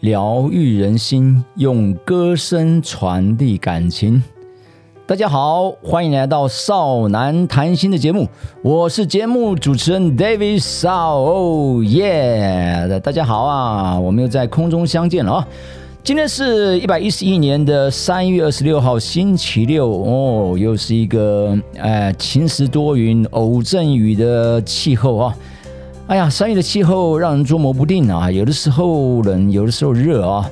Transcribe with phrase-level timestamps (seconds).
[0.00, 4.22] 疗愈人心，用歌声传递感情。
[5.06, 8.26] 大家好，欢迎来到少男谈心的节目，
[8.62, 11.16] 我是节目主持人 David 少。
[11.16, 12.98] 哦耶！
[13.04, 15.48] 大家好啊，我们又在空中相见了啊。
[16.02, 25.36] 今天是一百一十一年的三月二十六号，星期六哦，又是一个哎晴时多云、偶阵雨的气候啊。
[26.10, 30.50] 哎呀，三月的气候让人捉摸不定啊，有的时候冷，有的时候热啊。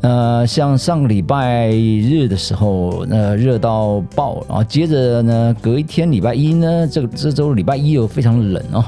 [0.00, 8.84] 呃，像上个礼拜日的时候，呃，热到爆，然后接着呢，隔一天礼拜一呢，这个这周礼拜一又非常冷哦。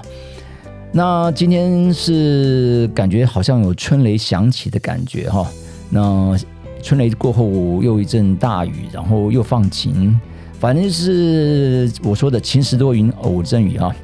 [0.90, 5.46] 那今天是感觉好像有春雷响起的感觉哈。
[5.90, 6.36] 那
[6.82, 7.48] 春雷过后
[7.84, 10.18] 又一阵大雨，然后又放晴，
[10.58, 13.94] 反正是我说的晴时多云，偶阵雨啊。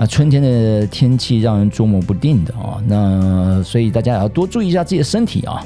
[0.00, 5.60] 那春天的天气让人捉摸不定的啊，那所以大家也要多注意一下自己的身体啊。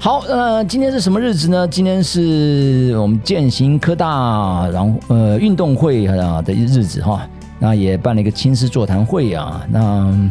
[0.00, 1.66] 好，呃，今天是什么日子呢？
[1.68, 7.24] 今天是我们践行科大，然后呃运动会啊的日子哈。
[7.60, 9.64] 那也办了一个青师座谈会啊。
[9.70, 10.28] 那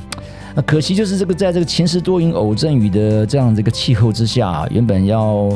[0.65, 5.49] 可惜就是这个在这个晴时多云偶阵雨的这样的一个气候之下，原本要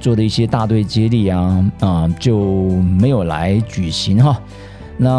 [0.00, 4.40] 做的一些大队接力啊啊就没有来举行哈。
[4.98, 5.10] 那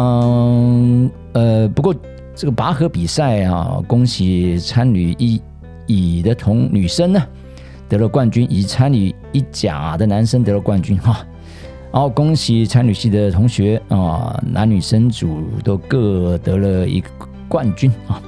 [1.34, 1.94] 呃，不过
[2.34, 5.40] 这个拔河比赛啊，恭喜参与一
[5.86, 7.22] 乙的同女生呢
[7.88, 11.24] 得了冠军，以参与一甲的男生得了冠军哈。
[11.92, 17.08] 然后恭喜参与系的同学啊，男女生组都各得了一个
[17.48, 18.20] 冠军啊。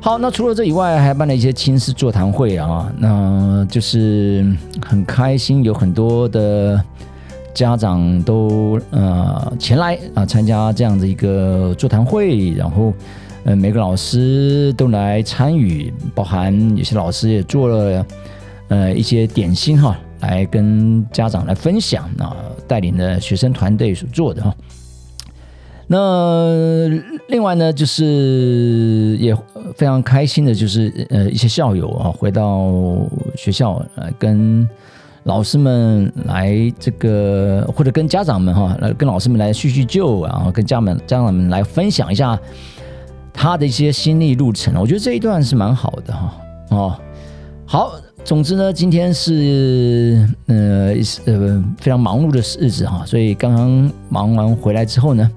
[0.00, 6.80] 好，那除了这以外，还办了一些亲师座谈会啊，那就是很开心，有很多的。
[7.56, 12.92] 家长都呃前来啊参加这样的一个座谈会，然后
[13.44, 18.06] 呃每个老师都来参与，包含有些老师也做了
[18.68, 22.36] 呃一些点心哈，来跟家长来分享啊，
[22.68, 24.54] 带领的学生团队所做的哈。
[25.86, 26.90] 那
[27.28, 29.34] 另外呢，就是也
[29.76, 32.70] 非常开心的，就是呃一些校友啊回到
[33.34, 34.68] 学校呃跟。
[35.26, 42.38] 老师们来这个，或者跟家长们哈，来跟老师们来叙叙旧，然后跟家们家长们来分享一下
[43.32, 44.72] 他的一些心历路程。
[44.80, 46.34] 我觉得这一段是蛮好的哈。
[46.70, 46.96] 哦，
[47.66, 47.94] 好，
[48.24, 50.94] 总之呢，今天是呃
[51.24, 55.28] 呃非常忙碌的日子哈，所以刚刚忙完回来之后呢，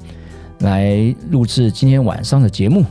[0.60, 2.86] 来录制今天晚上的节目。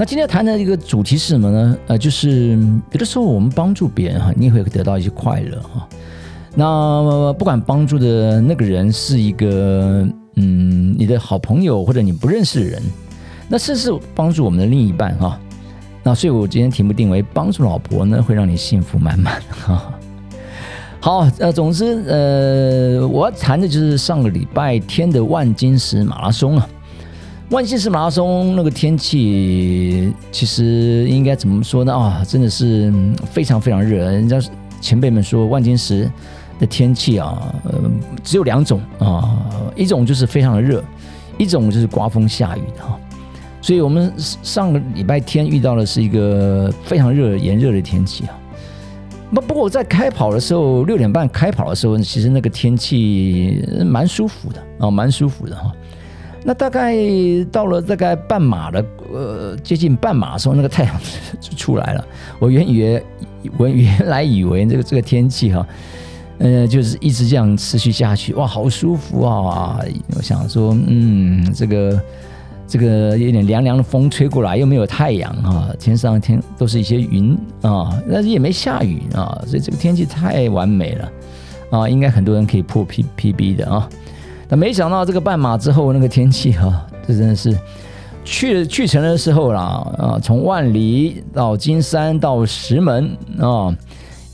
[0.00, 1.76] 那今天谈的一个主题是什么呢？
[1.88, 2.58] 呃，就是
[2.90, 5.86] 有的时候我们帮助别人哈，你也会得到一些快乐哈。
[6.54, 12.82] 那不管帮助的那个人是一个嗯你的好朋友或者你不认识的人，
[13.46, 15.38] 那甚至帮助我们的另一半哈。
[16.02, 19.92] 那所以我今天题目定为帮助老婆呢，会让你幸福满满哈。
[20.98, 26.66] 好，呃，总之呃，我要谈的就是上个礼拜天的万金石马拉松啊。
[27.50, 31.92] 万金石马拉松那个天气，其实应该怎么说呢？
[31.92, 32.92] 啊，真的是
[33.32, 33.96] 非常非常热。
[33.96, 34.40] 人家
[34.80, 36.08] 前辈们说，万金石
[36.60, 37.52] 的天气啊，
[38.22, 39.36] 只有两种啊，
[39.74, 40.80] 一种就是非常的热，
[41.38, 42.96] 一种就是刮风下雨的哈。
[43.60, 48.38] 所以我们上个礼拜天遇到的是一个非常热、炎热的天气啊。
[49.34, 55.72] 不不过我在开跑的时候，六点半开跑的时候，其实那个天气蛮舒服的啊，蛮舒服的哈。
[56.42, 56.96] 那大概
[57.52, 61.00] 到了大概半马的呃接近半马的时候，那个太阳
[61.40, 62.04] 就出来了。
[62.38, 63.02] 我原以为
[63.58, 65.66] 我原来以为这个这个天气哈，
[66.38, 69.78] 呃，就是一直这样持续下去，哇，好舒服啊！
[70.16, 72.00] 我想说，嗯，这个
[72.66, 81.12] 这个有点凉凉的风吹过来，又没有太阳啊，天上天都是一些云啊，但是也没下雨啊，所以这个天气太完美了
[81.70, 83.86] 啊，应该很多人可以破 P P B 的啊。
[84.50, 87.56] 那没想到这个半马之后那个天气哈， 这真的是
[88.24, 89.62] 去去城的时候啦
[89.96, 93.72] 啊，从万里到金山到石门啊，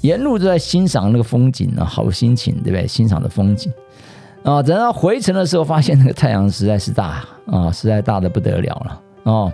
[0.01, 2.87] 沿路都在欣赏那个风景啊，好心情对不对？
[2.87, 3.71] 欣赏的风景
[4.43, 9.53] 啊，等到回程的时候，发现那个太阳实在是大啊，实在大的不得了了哦。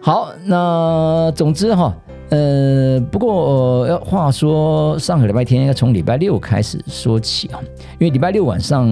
[0.00, 1.94] 好，那总之哈。
[2.30, 7.58] 呃，不过要话说，上个礼拜天要从礼拜六开始说起啊，
[7.98, 8.86] 因为礼拜六晚上，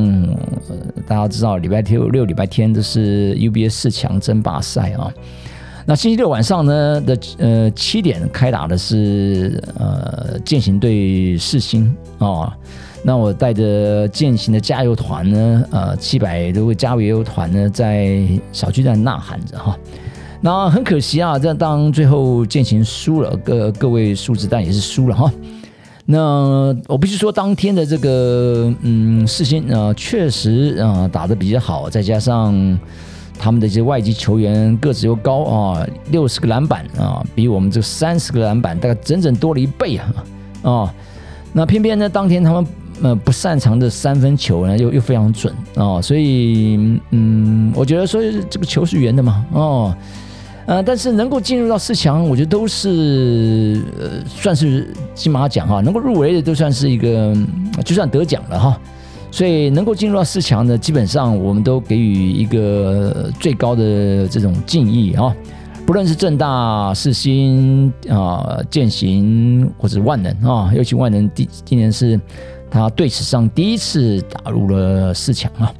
[1.07, 5.13] 大家知道礼拜六六礼拜天都是 UBA 四强争霸赛啊。
[5.85, 12.57] 那星期六晚上呢的呃七点开打的是呃践行对世星啊，
[13.05, 19.79] 那我带着践行的加油团呢，呃七百多个加油团呢，在小巨蛋呐喊着哈。
[20.41, 25.33] 那很可惜啊，这当最后践行输了，各各位数字但也是输了哈。
[26.05, 32.79] 那我必须说，当天的这个嗯，四星啊，确实啊打的比较好，再加上
[33.37, 40.15] 他们的这些外籍球员个子又高啊，六十个篮板啊，比我们这三十个篮板大概整整多了一倍啊
[40.63, 40.95] 啊。
[41.53, 42.67] 那偏偏呢，当天他们
[43.03, 46.79] 呃不擅长的三分球呢，又又非常准啊，所以
[47.11, 49.97] 嗯，我觉得说这个球是圆的嘛哦。
[50.67, 57.33] 呃，但是能够进入到四强，我觉得都是呃，算是金马奖哈，能够入围的都算是一个，
[57.85, 58.81] 就算得奖了哈。
[59.31, 65.35] 所以能够进入到四强的，基本上我们都给予一个最高的这种敬意啊。
[65.87, 72.21] 不论是正大、四新啊、践行或者万能啊，尤其万能第今年是
[72.69, 75.73] 他队史上第一次打入了四强啊。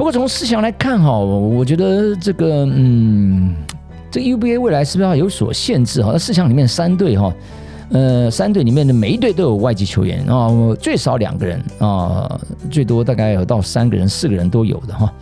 [0.00, 3.54] 不过从四强来看哈，我觉得这个嗯。
[4.10, 6.02] 这个 UBA 未来是不是要有所限制？
[6.02, 7.30] 哈，那四强里面三队哈，
[7.90, 10.48] 呃，三队里面的每一队都有外籍球员啊，
[10.80, 15.12] 最少两个人啊，最多大概有到三个人、四个人都有的哈。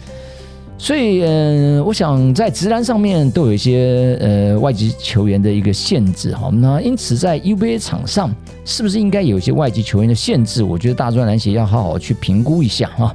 [0.78, 6.50] 所以，嗯，我想在直男上面都有一些呃外籍球员的一个限制哈。
[6.52, 8.32] 那因此在 UBA 场上
[8.64, 10.62] 是不是应该有一些外籍球员的限制？
[10.62, 13.12] 我觉得大专篮协要好好去评估一下哈。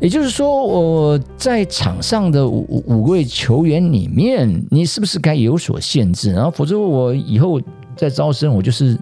[0.00, 6.32] 也就是说，我在场上的五五位球员里面，你是不是该有所限制？
[6.32, 7.60] 然后，否则我以后
[7.96, 8.96] 再招生，我就是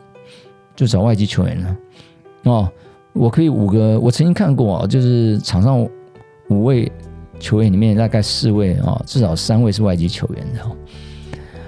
[0.74, 1.76] 就找外籍球员了。
[2.44, 2.68] 哦，
[3.12, 5.86] 我可以五个，我曾经看过啊，就是场上
[6.48, 6.90] 五位
[7.38, 10.60] 球员里面，大概四位啊，至少三位是外籍球员的。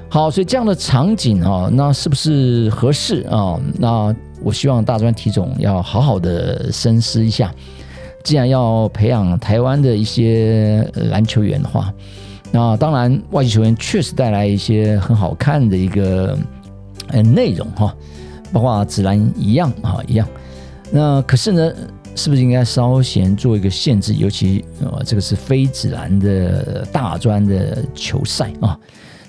[0.08, 3.60] 好，所以这样的场景啊，那是不是合适啊？
[3.78, 7.54] 那我希望大专体总要好好的深思一下。
[8.22, 11.92] 既然要培养台湾的一些篮球员的话，
[12.52, 16.38] 那当然外籍球员确实带来一些很好看的一个
[17.08, 17.94] 呃内容哈，
[18.52, 20.26] 包括紫篮一样啊一样。
[20.90, 21.72] 那可是呢，
[22.14, 24.14] 是不是应该稍嫌做一个限制？
[24.14, 28.78] 尤其呃这个是非紫篮的大专的球赛啊。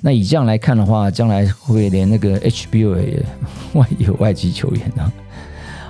[0.02, 3.22] 那以这样来看的话，将来会连那个 HBO 也
[3.74, 5.12] 外有外籍球员啊。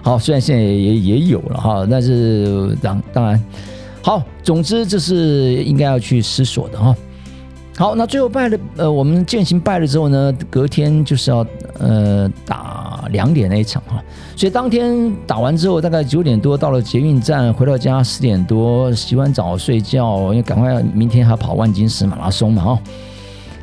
[0.02, 3.44] 好，虽然现在也也有了哈，但是当当然，
[4.02, 6.96] 好，总之这是应该要去思索的哈。
[7.78, 11.46] 好，那最后败了，呃，我们践行败了之后呢，隔天就是要
[11.78, 14.04] 呃打两点那一场哈，
[14.36, 22.80] 所以当天打完之后，大概九点多到了捷运站，回到家十点多洗完澡睡觉，因为赶快明天还要跑万金石马拉松嘛哈。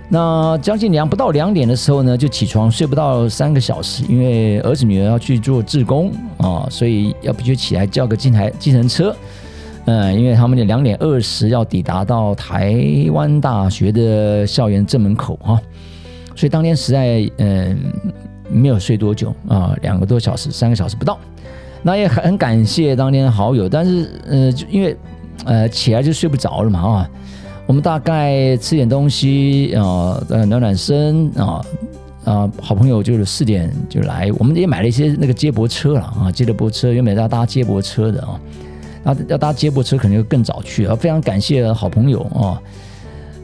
[0.09, 9.15] 那将近两不到两点的时候呢，就起床睡不到三个小时，因为儿子女儿要去做志工啊，所以要必须起来叫个进台计程车，
[9.87, 12.77] 嗯，因为他们的两点二十要抵达到台
[13.11, 15.61] 湾大学的校园正门口哈，
[16.37, 17.77] 所以当天实在嗯
[18.49, 21.19] 没有睡多久啊，两个多小时，三个小时不到，
[21.83, 24.97] 那也很感谢当天的好友，但是呃就因为
[25.45, 27.11] 呃起来就睡不着了嘛啊。
[27.67, 31.61] 我们大概吃点东西啊，呃，暖暖身啊，
[32.25, 38.41] 啊，好朋友就是四点就来，我们也买了一些那个接驳车了啊，接驳车原本要搭接驳车的啊，
[39.03, 42.63] 那要搭接驳车肯定更早去啊，非常感谢好朋友啊，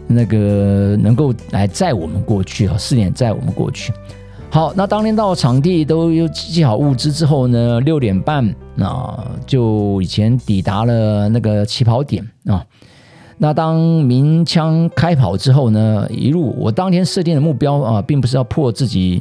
[0.07, 3.93] 那个能够来载我们过去啊，四点载我们过去。
[4.51, 8.49] 好，那当天到场地都有寄好物资之后呢，六点半
[8.79, 12.65] 啊，就以前抵达了那个起跑点啊。
[13.39, 16.07] 那当鸣枪开跑之后呢？
[16.11, 19.21] 一路我当天设定的目标啊，并不是要破自己，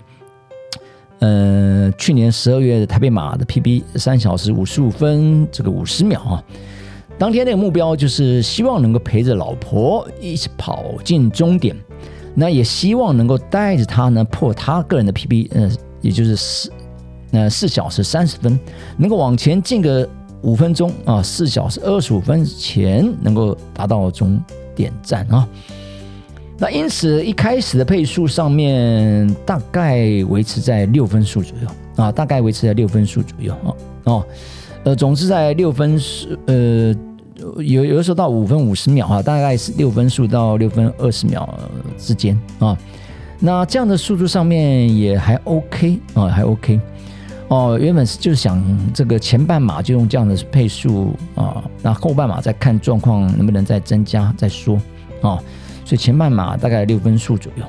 [1.19, 6.43] 呃，去年十二月的台北马的 PB 三小时五十五分这个五十秒啊。
[7.17, 11.75] 当天那个目标就是希望能够陪着老婆一起跑进终点，
[12.35, 15.69] 那也希望能够带着她呢破她个人的 PB，呃，
[16.01, 16.71] 也就是四
[17.31, 18.59] 呃四小时三十分，
[18.97, 20.07] 能够往前进个。
[20.41, 24.41] 五分钟啊，四小时二十五分前能够达到终
[24.75, 25.47] 点站啊。
[26.57, 31.67] 那因此一开始的配速上面大概维持在六分数左右
[32.03, 34.25] 啊，大概维持在六分数左右啊哦，
[34.83, 36.93] 呃，总之在六分数呃
[37.57, 41.47] 有有的时候到五分五十秒啊，大概是六分数到六分二十秒
[41.97, 42.77] 之间啊。
[43.39, 46.79] 那这样的速度上面也还 OK 啊，还 OK。
[47.51, 54.77] 哦，原本是就是想这个前半马就用这样的配速啊，那后半马再看状况能不能再增加再说
[55.21, 55.35] 啊，
[55.83, 57.65] 所以前半马大概六分数左右。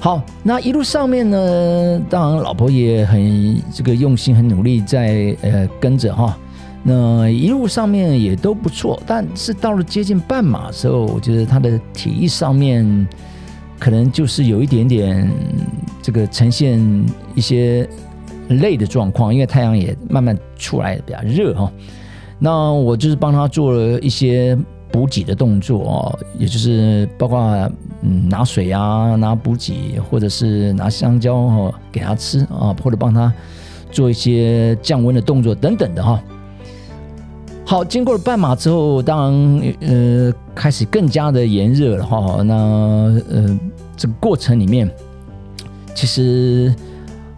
[0.00, 6.36] 好，那一路上面呢，当然老婆也很这个用心很努力在呃跟着哈，
[6.82, 13.06] 那一路上面也都不错，但是到了接近半马的时候，我觉得他的体力上面
[13.78, 15.30] 可能就是有一点点
[16.02, 16.80] 这个呈现
[17.36, 17.88] 一些
[18.50, 21.70] 累的状况，因为太阳也慢慢出来比较热哈。
[22.38, 24.56] 那我就是帮他做了一些
[24.90, 27.38] 补给的动作哦，也就是包括
[28.02, 33.32] 嗯拿水啊、拿补给，或者是拿香蕉哈给他吃啊，或者帮他
[33.90, 36.20] 做一些降温的动作等等的哈。
[37.66, 42.42] 好，经过了半马之后，当然呃开始更加的炎热了哈。
[42.42, 42.54] 那
[43.30, 43.60] 呃
[43.96, 44.90] 这个过程里面，
[45.94, 46.74] 其实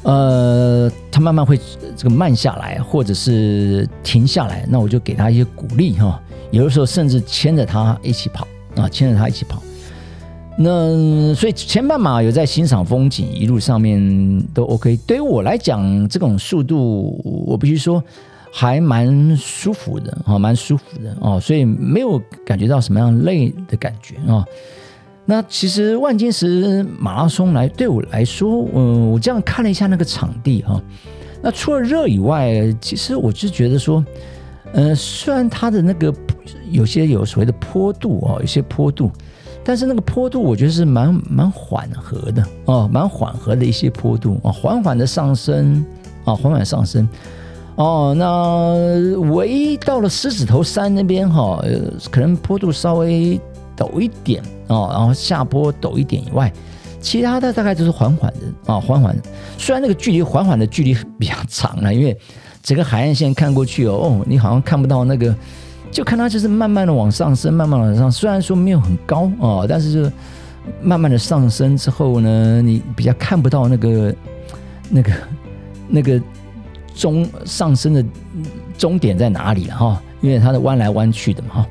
[0.03, 1.59] 呃他慢慢会
[1.97, 4.67] 这个慢下来，或者是停下来。
[4.69, 6.21] 那我就给他一些鼓励哈。
[6.51, 9.63] 有的时候甚至牵着他一起跑啊，牵着他一起跑。
[10.59, 14.99] 那所以前半马有在欣赏风景，一路上面都 OK。
[15.07, 18.03] 对于我来讲，这种速度我必须说。
[18.55, 24.45] 还蛮舒服的啊，蛮舒服的哦，所以没有感觉到什么样累的感觉啊。
[25.25, 30.83] 那其实万金石马拉松来对我来说，嗯，我这样看了一下那个场地哈，
[31.41, 34.05] 那除了热以外，其实我就觉得说，
[34.73, 36.13] 呃，虽然它的那个
[36.71, 39.11] 有些有所谓的坡度哦，有些坡度，
[39.63, 45.85] 但是那个坡度我觉得是蛮蛮缓和的哦，蛮缓和的一些坡度啊，缓缓的上升
[46.25, 47.09] 啊，缓缓上升。
[47.77, 53.41] 哦，那唯一到了狮子头山那边哈，呃，可能坡度稍微
[53.83, 56.53] 陡一点哦，然后下坡陡一点以外，
[57.01, 59.17] 其他的大概都是缓缓的啊，缓缓。
[59.59, 62.17] 虽然那个距离缓缓的距离比较长了，因为
[62.63, 65.35] 整个海岸线看过去哦，你好像看不到那个，
[65.91, 68.13] 就看它就是慢慢的往上升，慢慢往上。
[68.13, 70.13] 虽然说没有很高哦，但是就
[70.83, 74.15] 慢慢的上升之后呢，你比较看不到那个
[74.91, 75.13] 那个
[75.89, 76.21] 那个。
[76.95, 78.05] 中上升的
[78.77, 80.03] 终点在哪里了哈？
[80.21, 81.67] 因为它是弯来弯去的嘛哈。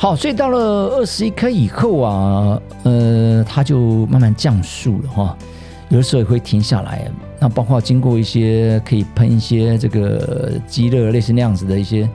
[0.00, 0.58] 好，所以到了
[0.96, 5.36] 二十一 K 以后啊，呃，它就慢慢降速了哈。
[5.88, 12.08] 有的时候也会停下来，那包括经过一些可以喷一些这个激热类似那样子的一些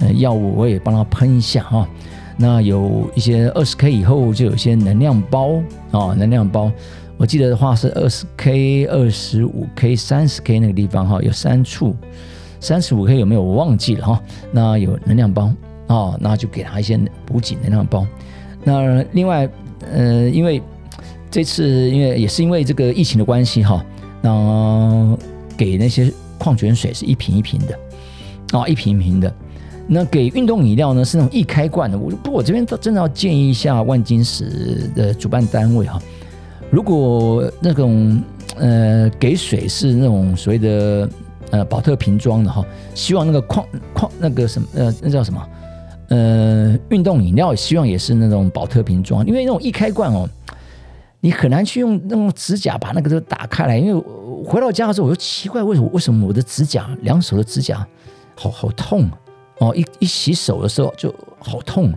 [0.00, 1.88] 呃药物，我也帮它喷一下哈。
[2.36, 6.72] 那有一些二十 K 以后就有些能量包啊，能量包。
[7.16, 11.94] 我记得的话是二十 K、二十五 K、三十 K 那个地方哈，有三处，
[12.58, 14.20] 三十五 K 有没有我忘记了哈。
[14.50, 15.52] 那有能量包
[15.88, 18.06] 啊，那就给他一些补给能量包。
[18.62, 19.48] 那另外，
[19.92, 20.62] 呃，因为
[21.30, 23.84] 这次因为也是因为这个疫情的关系哈，
[24.22, 25.18] 那
[25.56, 29.34] 给那些矿泉水是一瓶一瓶的啊，一瓶一瓶的。
[29.90, 31.98] 那给运动饮料呢是那种易开罐的。
[31.98, 35.98] 我不，我这边真的要建议一下万金石的主办单位哈。
[36.70, 38.22] 如果那种
[38.58, 41.08] 呃给水是那种所谓的
[41.50, 42.62] 呃保特瓶装的哈，
[42.94, 43.64] 希望那个矿
[43.94, 45.42] 矿那个什么呃那叫什么
[46.08, 50.28] 呃运动饮料，希望也是那种保特瓶装，因为那种一开罐哦，
[51.20, 54.04] 你很难去用那种指甲把那个都打开来，因为
[54.44, 57.86] 回到家的时候我就奇怪为什么为什么我的指甲两手的指甲
[58.34, 59.08] 好好痛
[59.58, 61.92] 哦，一一洗手的时候就好痛，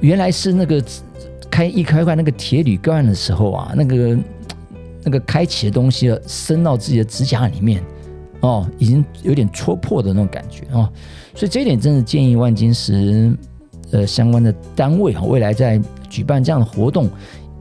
[0.00, 0.82] 原来是那个。
[1.48, 4.18] 开一开罐那个铁铝罐的时候啊，那个
[5.04, 7.82] 那个开启的东西伸到自己的指甲里面，
[8.40, 10.88] 哦，已经有点戳破的那种感觉哦，
[11.34, 13.36] 所以这一点真的建议万金石
[13.92, 17.08] 呃相关的单位哈，未来在举办这样的活动，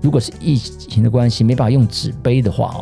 [0.02, 2.82] 如果是疫情的关系没办法用纸杯的话啊，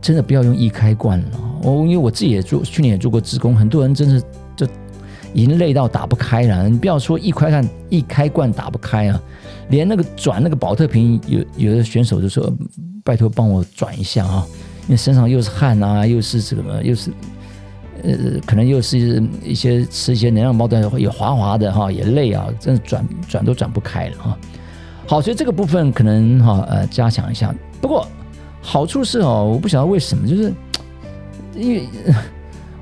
[0.00, 1.26] 真的不要用易开罐了
[1.62, 4.22] 哦，因为我自己也做去年也做过职工，很多人真是
[4.54, 4.66] 就
[5.34, 9.20] 已经累到打不开了，你不要说易开罐易开罐打不开啊。
[9.68, 12.48] 连那个转那个保特瓶，有有的选手就说
[13.02, 14.46] ：“拜托帮我转一下啊，
[14.86, 17.10] 因为身上又是汗啊，又是什么，又是
[18.02, 18.12] 呃，
[18.46, 24.38] 可能又是一些吃一些能量包的，也滑滑的哈，也累啊，真的转转都转不开了哈。
[25.06, 27.54] 好，所以这个部分可能哈呃加强一下。
[27.80, 28.06] 不过
[28.60, 30.52] 好处是哦，我不晓得为什么，就是
[31.54, 31.86] 因为。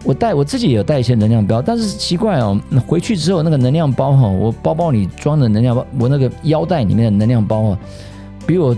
[0.07, 7.79] 我带我自己也有带一些能量包，但是奇怪哦，回去之后那个能量包哈，我包包里装的能量包，我那个腰带里面的能量包啊，
[8.47, 8.77] 比我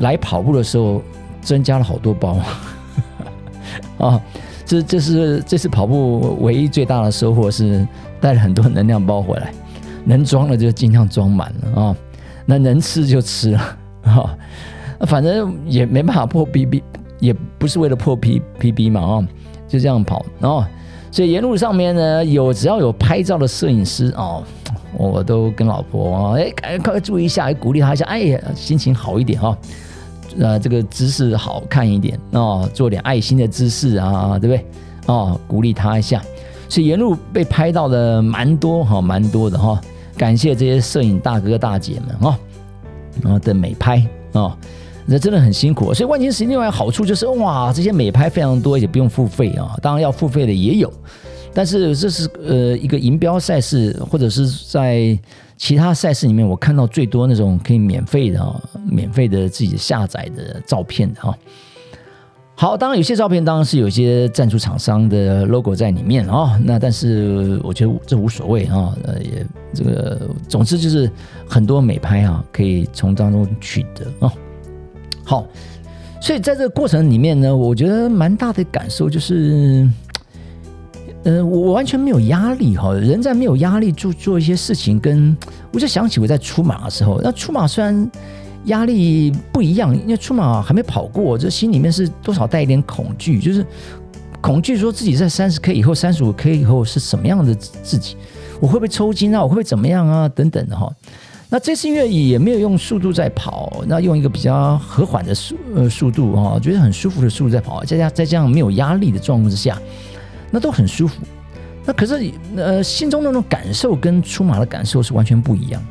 [0.00, 1.00] 来跑步的时候
[1.46, 2.38] 增加了好多包
[3.98, 4.20] 啊！
[4.64, 7.86] 这这是这次跑步唯一最大的收获是
[8.20, 9.52] 带了很多能量包回来，
[10.04, 11.96] 能装的就尽量装满了啊，
[12.44, 14.36] 那能吃就吃了 啊，
[15.06, 16.82] 反正也没办法破 PB，
[17.20, 19.28] 也不是为了破 P PB 嘛啊。
[19.68, 20.64] 就这样跑哦，
[21.10, 24.42] 所以沿路上面呢，有只要有拍照的摄影师哦，
[24.96, 29.56] 我都跟老婆哎，快快注意一下，鼓励他一下，哎呀，心情好一点哈，
[30.38, 34.66] 呃，这个姿势好看一点哦，做点爱心的姿势啊，对不对？
[35.06, 36.22] 哦，鼓励他一下。
[36.68, 39.80] 所以沿路被拍到的蛮多哈，蛮多的哈。
[40.16, 42.38] 感谢这些摄影大哥大姐们哈，
[43.24, 44.56] 啊的美拍啊，
[45.04, 45.94] 那真的很辛苦。
[45.94, 49.78] 所以万金石另外好处就是哇，这些美拍非常多，也不用付费啊。
[49.80, 50.92] 当然要付费的也有，
[51.56, 55.18] 但是这是呃一个银标赛事或者是在
[55.56, 61.34] 其他赛事里面，我看到最多那种可以免费的啊，免费的自己下载的照片的哈。
[62.54, 71.10] 好，当然有些照片当然是有一些赞助厂商的 logo 在里面啊，那但是我觉得这无所谓啊，呃也这个总之就是
[71.48, 74.30] 很多美拍啊可以从当中取得啊。
[75.24, 75.46] 好，
[76.20, 79.88] 所以在这个过程里面呢，我觉得蛮大的感受就是，
[81.26, 85.36] 呃，我完全没有压力哈，人在没有压力做做一些事情，跟
[85.72, 88.10] 我就想起我在出马的时候，那出马虽然。
[88.66, 93.64] 压力不一样，因为出马还没跑过，这心里面是多少带一点恐惧，就是
[94.40, 98.16] 恐惧说自己在三十 K 以后、三十五 K 以后是什么样的自己，
[98.60, 99.40] 我会不会抽筋啊？
[99.40, 100.28] 我会不会怎么样啊？
[100.30, 100.92] 等等的哈。
[101.48, 109.80] 那这次因为也没有用速度在跑，那用一个比较和缓的速呃速度哈，觉得很舒服的速度在跑，在加在这样没有压力的状况之下，
[110.56, 111.16] 那都很舒服。
[111.84, 115.82] 那可是呃心中那种感受跟出马的感受是完全不一样。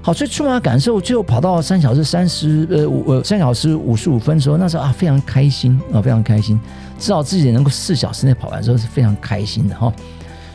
[0.00, 6.58] 好，所以出马的感受，最后跑到三小时三十呃五呃三小时五十五分的时候，那时候啊非常开心啊非常开心，
[6.98, 9.92] 知道自己能够四小时内跑完之后是非常开心的哈。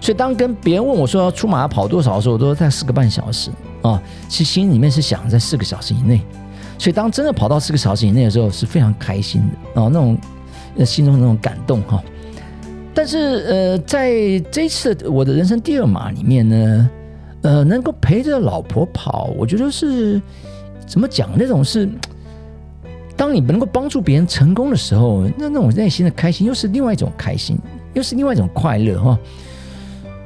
[0.02, 3.52] 所以当跟别人问我说要出马要跑多少的时候，我都在四个半小时
[3.84, 6.20] 啊，其实心里面是想在四个小时以内。
[6.80, 10.18] 所以当真的跑到四个小时以内的时候，是非常开心的啊，那种
[10.84, 12.04] 心中那种感动哈。
[12.96, 16.90] 但是呃，在这次我的人生第二马里面呢。
[17.42, 20.20] 呃，能够陪着老婆跑，我觉得是
[20.88, 21.30] 怎么讲？
[21.38, 21.88] 那种是，
[23.16, 27.56] 当你能够帮助别人成功的时候，那那种内心的开心，又是另外一种开心，
[27.94, 29.16] 又是另外一种快乐哈。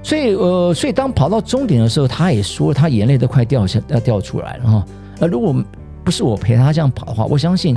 [0.02, 4.86] 所以，呃，所以当跑到终点的时候，他也说他眼泪都快掉下要掉出来了哈。
[5.20, 5.54] 呃，如果
[6.06, 7.76] 不是我陪他这样跑的话，我相信，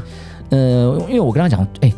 [0.51, 1.93] 呃，因为我跟他讲，哎，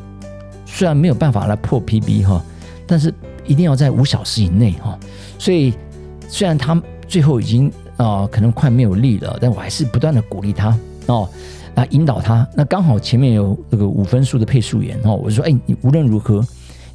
[0.64, 2.42] 虽然没有办法来破 PB 哈，
[2.86, 3.12] 但是
[3.46, 4.98] 一定要在五小时以内哈。
[5.38, 5.72] 所以，
[6.28, 6.80] 虽然他。
[7.06, 11.28] 最后已经啊，可能快没有力了，但我还是不断的鼓励他哦，
[11.74, 12.48] 来，引导他。
[12.56, 16.44] 那刚好前面有那个五分数的配速员哦，我就说，哎，你无论如何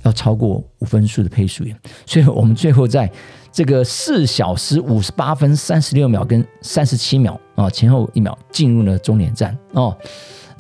[0.02, 1.80] 要超过五分数的配速员。
[2.08, 3.10] 所以我们最后在
[3.52, 9.96] 这个四小时五十八分三十六秒跟三十七秒啊前后一秒进入了终点站哦。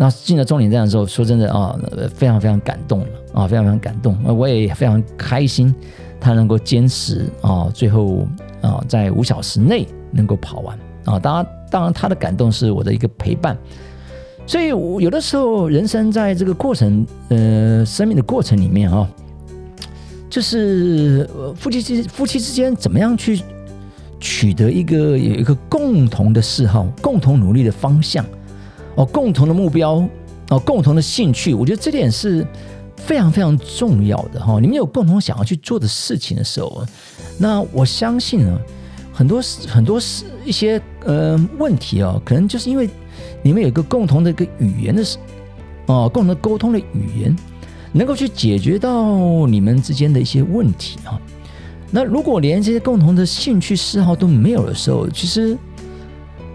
[0.01, 1.77] 那进了终点站的时候，说真的啊，
[2.15, 4.17] 非常非常感动了啊，非常非常感动。
[4.23, 5.75] 我也非常开心，
[6.19, 8.25] 他能够坚持啊，最后。
[8.61, 11.17] 啊，在五小时内能够跑完啊！
[11.17, 13.57] 当然，当然，他的感动是我的一个陪伴。
[14.45, 19.09] 所以，有的时候，人生在这个过程，呃，生命的过程里面啊，
[20.29, 23.41] 就是夫妻之夫妻之间怎么样去
[24.19, 28.25] 取得一个有一个共同的嗜好、共同努力的方向
[28.99, 30.05] 哦，共同的目标
[30.49, 31.53] 哦，共同的兴趣。
[31.53, 32.45] 我觉得这点是
[32.97, 34.59] 非常非常重要的哈。
[34.59, 36.85] 你们有共同想要去做的事情的时候。
[37.37, 38.59] 那我相信呢，
[39.13, 42.89] 很多很多是一些呃问题啊，可能就是因为
[43.41, 45.01] 你们有一个共同的一个语言的
[45.85, 47.33] 哦，共同的沟通的语言，
[47.93, 51.17] 能够去解决到你们之间的一些问题啊。
[51.89, 55.57] 那如果连这些共同的兴趣嗜好都没有的时候，其实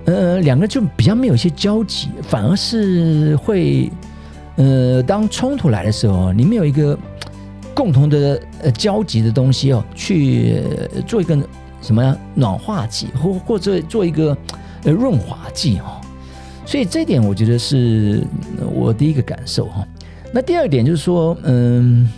[0.06, 3.90] 呃两个就比较没有一些交集，反而是会
[4.56, 6.98] 呃当冲突来的时候，你们有一个。
[7.76, 10.62] 共同的呃交集的东西哦，去
[11.08, 11.36] 做一个
[11.82, 14.34] 什么暖化剂，或或者做一个
[14.84, 16.00] 呃润滑剂哈。
[16.64, 18.22] 所以这点我觉得是
[18.72, 19.84] 我第一个感受哈。
[20.32, 22.08] 那第二点就是说，嗯，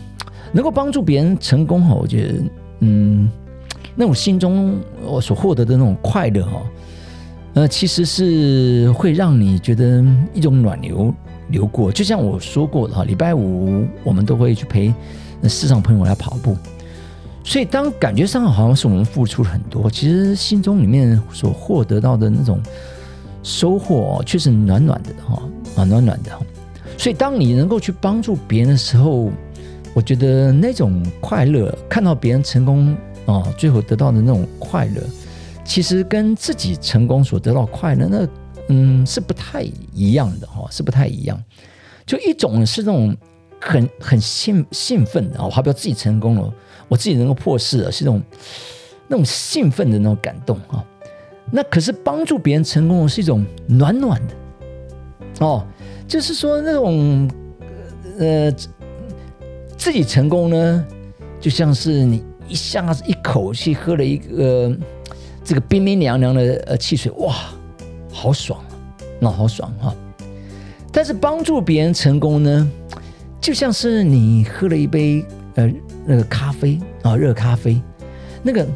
[0.52, 2.34] 能够帮助别人成功哈，我觉得
[2.80, 3.26] 嗯，
[3.94, 6.62] 那种心中我所获得的那种快乐哈，
[7.56, 11.12] 呃，其实是会让你觉得一种暖流
[11.48, 11.90] 流过。
[11.90, 14.92] 就像我说过的哈，礼拜五我们都会去陪。
[15.40, 16.54] 那市场朋友来跑步，
[17.42, 22.60] 所以当感觉上好像是我们付出了很多，其实心中里面所获得到的那种
[23.42, 25.42] 收获，却是暖暖的哈
[25.76, 26.30] 啊，暖暖的。
[26.98, 29.30] 所以当你能够去帮助别人的时候，
[29.94, 35.02] 我觉得那种快乐，看到别人成功啊，最后得到的那种快乐，
[35.66, 38.26] 其实跟自己成功所得到快乐，那
[38.68, 41.42] 嗯是不太一样的哈，是不太一样。
[42.06, 43.14] 就一种是那种。
[43.58, 46.52] 很很兴兴奋的啊，好比自己成功了，
[46.88, 48.22] 我自己能够破事了，是那种
[49.08, 50.84] 那种兴奋的那种感动啊。
[51.50, 54.34] 那可是帮助别人成功是一种暖暖的
[55.40, 55.66] 哦，
[56.06, 57.28] 就是说那种
[58.18, 58.52] 呃
[59.76, 60.86] 自己成功呢，
[61.40, 64.76] 就像是你一下子一口气喝了一个
[65.46, 67.36] 这个冰冰凉凉的呃汽水，哇，
[68.10, 68.74] 好爽啊，
[69.20, 69.94] 那好爽哈。
[70.90, 72.68] 但是帮助别人成功呢，
[73.40, 75.70] 就像是你喝了一杯呃
[76.04, 77.80] 那个咖啡啊，热咖啡，
[78.42, 78.66] 那个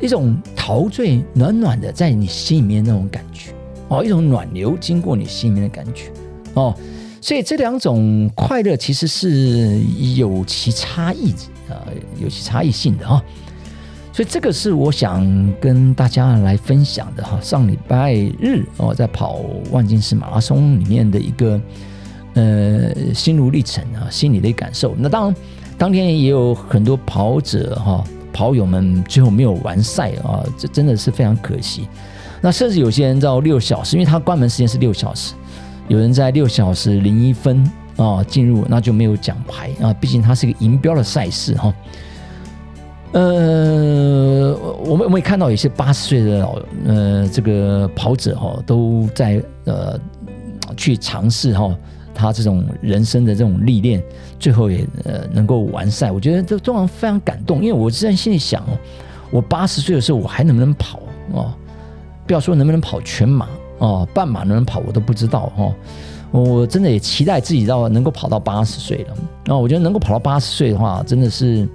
[0.00, 3.52] 一种陶醉暖暖的在你心里面那种感觉
[3.88, 6.10] 哦，一种暖流经过你心里面的感觉
[6.52, 6.76] 哦。
[7.22, 9.80] 所以这两种快乐其实是
[10.16, 11.32] 有其差异
[11.70, 11.80] 啊，
[12.20, 13.24] 有其差异性的啊。
[14.12, 15.26] 所以这个是我想
[15.58, 17.40] 跟大家来分享的哈。
[17.40, 21.60] 上礼拜日哦，在跑万金石马拉松里面的一个
[22.34, 24.94] 呃心路历程啊，心理的感受。
[24.98, 25.36] 那当然，
[25.78, 31.88] 当天也有很多跑者哈，跑友们最后没有完赛啊，这真的是非常可惜。
[32.42, 35.32] 那甚至有些人到六小时，因为他关门时间是六小时。
[35.88, 37.64] 有人在六小时零一分
[37.96, 41.72] 啊进入，那就没有奖牌啊，毕竟它是一个银标的赛事哈。
[43.12, 49.98] 呃，我们我们也看到有些八十岁的老呃这个跑者哈，都在呃
[50.76, 51.76] 去尝试哈
[52.14, 54.02] 他这种人生的这种历练，
[54.38, 56.10] 最后也呃能够完赛。
[56.10, 58.78] 我觉得这当然非常感动，因为我在心里想哦，
[59.30, 61.00] 我八十岁的时候我还能不能跑
[61.32, 61.52] 哦？
[62.26, 63.48] 不要说能不能跑全马。
[63.78, 65.74] 哦，半马能不能跑我都不知道哦，
[66.30, 69.16] 我真的也期待自己到能够跑到八十岁了。
[69.44, 71.68] 那我觉得能够跑到八十岁的话，真的是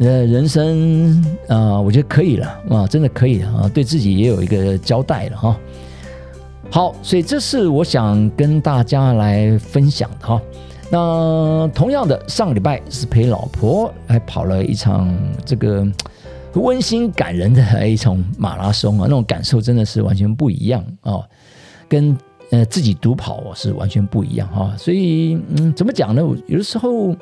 [0.00, 5.56] 呃人生啊，我觉得可以了啊，真的可以了啊，对自己也有一个交代了哈。
[6.70, 10.42] 好，所以这是我想跟大家来分享的哈。
[10.90, 15.86] 那同样的，上个礼拜是陪老婆来跑了一场这个。
[16.54, 21.22] 温馨感人的一场马拉松啊，那种感受真的是完全不一样啊，
[21.88, 22.18] 跟
[22.50, 24.74] 呃自己独跑是完全不一样哈。
[24.76, 26.20] 所以嗯，怎么讲呢？
[26.48, 27.14] 有的时候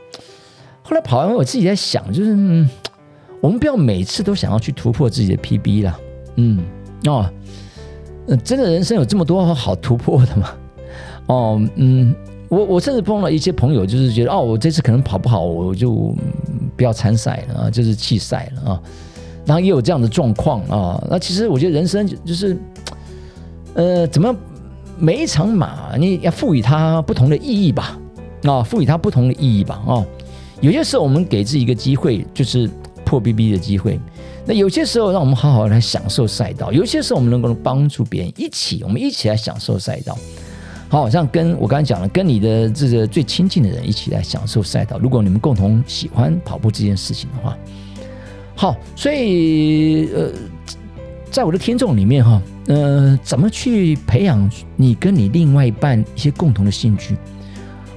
[0.88, 2.30] 后来跑完，我自己在想，就是
[3.42, 6.00] 我们不要每次都想要去突破自己的 PB 了，
[6.36, 6.64] 嗯
[7.04, 7.30] 哦，
[8.42, 10.50] 真的人生有这么多好突破的吗？
[11.26, 12.14] 哦，嗯，
[12.48, 16.16] 我我甚至碰到一些朋友，就是觉得哦，我这次可能跑不好，我就
[16.74, 18.82] 不要参赛了啊，就是弃赛了啊。
[19.44, 22.56] 然后也有这样的状况啊，那其实我觉得人生就是，
[23.74, 24.34] 呃，怎么
[24.98, 27.98] 每一场马你要赋予它不同的意义吧，
[28.44, 30.04] 啊，赋予它不同的意义吧，啊，
[30.60, 32.68] 有些时候我们给自己一个机会，就是
[33.04, 33.98] 破 BB 的机会，
[34.44, 40.18] 那有些时候让我们好好来享受赛道，有些时候我们能够帮助别人一起，我们一起来享受赛道，
[40.88, 47.56] 好像跟我刚才讲了，跟你的这个最亲近的人一起来享受赛道，如果你们共同喜欢跑步这件事情的话。
[48.56, 50.32] 好，所以呃，
[51.30, 57.16] 在我的听众里面哈，呃，怎么去培养你跟你另外一半一些共同的兴趣？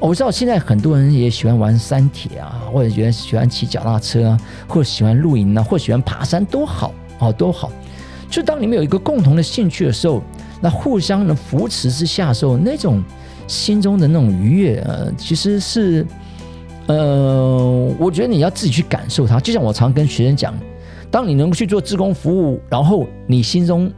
[0.02, 4.38] 我知道现在很多人也喜欢玩山铁啊，或者觉得喜欢骑脚踏车啊，
[4.68, 7.72] 或者喜欢露营啊，或喜欢爬山都好，哦，都好。
[8.30, 10.24] 就当你们有一个共同的兴趣的时候，
[10.60, 13.04] 那互相的扶持之下的时候，那种
[13.48, 16.06] 心中的那种愉悦，呃，其实是。
[16.88, 20.54] 呃，我觉得你要自己去感受它，就像我常跟学生讲，
[21.12, 23.90] 当你能够去做志工服务，然后你心中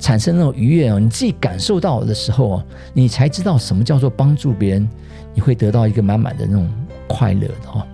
[0.00, 4.88] 产生那种愉悦哦，你自己感受到的时候哦，你才知道什么叫做帮助别人，
[5.34, 6.68] 你会得到一个满满的那种
[7.06, 7.86] 快乐的哦。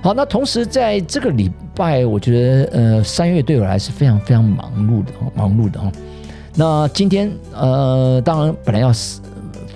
[0.00, 5.92] 好，那同时在这个礼拜，我觉得呃三月对我来是非常非常忙碌的，忙碌的哦。
[6.54, 8.90] 那今天呃，当然本来要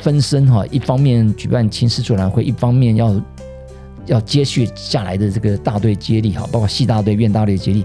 [0.01, 3.21] 分身哈，一方面举办青师座谈会，一方面要。
[4.07, 7.85] 要接续下来的这个大队接力哈，包括系大队、院大队接力，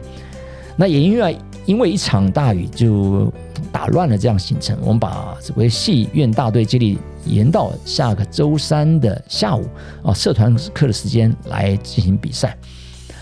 [0.75, 3.31] 那也因为因为一场大雨就
[3.71, 4.77] 打乱了这样行程。
[4.81, 9.65] 我们把这位系院大队接力延到下个周三的下午
[10.03, 12.57] 啊，社团课的时间来进行比赛。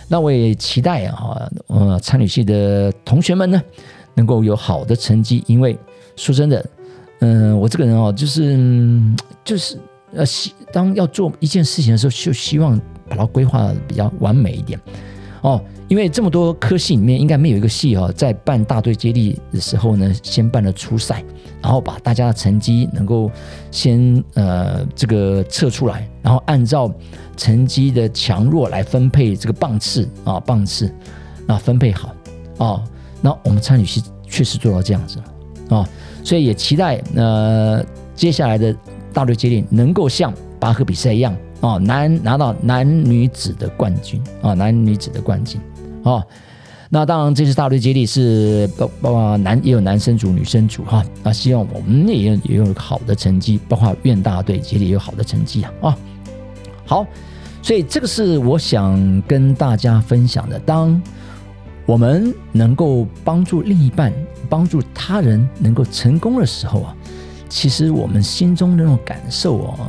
[0.08, 3.62] 那我也期待啊，呃，参与系的同学们呢，
[4.16, 5.44] 能够有好的成绩。
[5.48, 5.78] 因为
[6.16, 6.66] 说真的，
[7.20, 9.00] 嗯，我这个人哦，就是
[9.44, 9.78] 就是
[10.14, 12.80] 呃，希当要做一件事情的时候，就希望。
[13.06, 14.80] 把它规划比较完美一点
[15.42, 15.62] 哦，
[15.94, 21.24] 因为这么多科系里面，应该没有一个系哦，在办大队接力的时候呢，先办了初赛，
[21.62, 23.30] 然后把大家的成绩能够
[23.70, 26.92] 先呃这个测出来，然后按照
[27.38, 30.92] 成绩的强弱来分配这个棒次啊棒次。
[31.46, 32.12] 啊分配好
[32.58, 32.84] 啊，
[33.22, 35.20] 那我们参与系确实做到这样子
[35.70, 35.88] 啊，
[36.24, 38.76] 所以也期待呃接下来的
[39.14, 41.38] 大队接力能够像拔河比赛一样。
[41.60, 44.20] 哦，男拿到男女子的冠军。
[44.42, 45.62] 啊，男女子的冠军。
[46.04, 46.26] 哦。
[46.90, 51.04] 那当然，这次大队接力是包包括男也有男生组、女生组哈。
[51.24, 55.98] 那希望我们也有也有好的成绩，包括院大队接力也有好的成绩啊啊。
[56.86, 57.08] 好，
[57.64, 60.60] 所以这个是我想跟大家分享的。
[60.60, 61.02] 当
[61.88, 64.14] 我们能够帮助另一半、
[64.48, 66.96] 帮助他人能够成功的时候啊，
[67.50, 69.80] 其实我们心中的那种感受哦，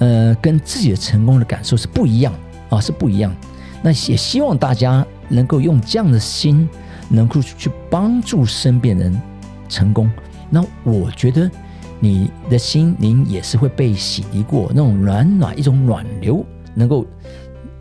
[0.00, 2.34] 呃，跟自己的成功的感受是不一样
[2.68, 3.48] 啊，是不一样的。
[3.82, 6.68] 那也希望大家能够用这样的心，
[7.08, 9.20] 能够去帮助身边人
[9.68, 10.10] 成功。
[10.50, 11.50] 那我觉得
[11.98, 17.06] 你的心灵也是会被洗涤过，那种暖暖一种暖流，能够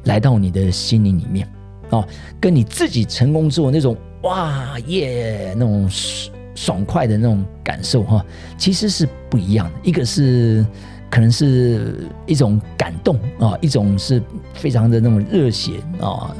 [0.05, 1.47] 来到你的心灵里面。
[1.89, 2.07] 哦，
[2.39, 5.89] 跟你自己成功之后那种哇耶那种
[6.53, 8.23] 爽快的那种感受哈，
[8.57, 9.73] 其实是不一样的。
[9.81, 10.63] 一个是
[11.09, 14.21] 可能是一种感动啊，一种是
[14.53, 16.35] 非常的那种热血啊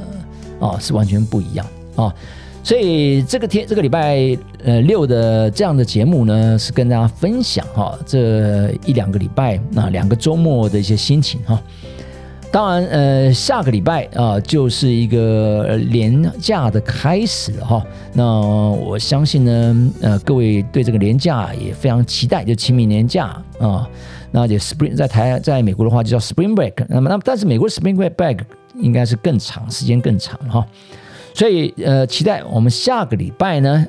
[0.60, 2.14] 啊，是完全不一样啊。
[2.62, 11.60] 所以这个天这个礼拜呃六的这样的节目呢，是跟大家分享哈这一两个礼拜那两个周末的一些心情哈。
[12.52, 17.86] 当然，呃，下个礼拜啊，就是一个廉价的开始了哈。
[18.12, 23.88] 那我相信呢，呃，各位对这个廉价也非常期待，就清明年假啊。
[24.32, 26.84] 那就 Spring 在台在美国的话就叫 Spring Break。
[26.88, 28.40] 那么，那但是美国 Spring Break
[28.74, 30.66] 应该是更长时间更长哈。
[31.32, 33.86] 所以，呃，期待我们下个礼拜呢，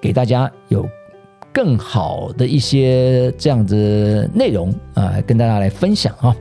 [0.00, 0.88] 给大家有
[1.52, 6.34] 更好的一些这样子内容啊，跟大家来分享哈。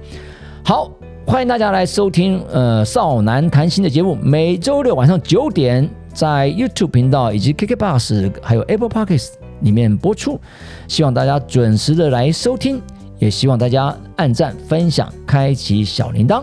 [0.65, 0.89] 好，
[1.27, 10.39] 欢迎大家来收听呃少男谈心的节目，每周六晚上九点在 YouTube 频道以及 KK Bus 还有 Apple Podcasts 里面播出，
[10.87, 12.81] 希望大家准时的来收听，
[13.19, 16.41] 也希望大家按赞、分享、开启小铃铛。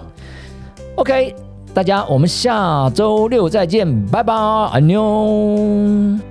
[0.97, 1.35] OK，
[1.73, 6.30] 大家我们下周六再见，拜拜，安妞。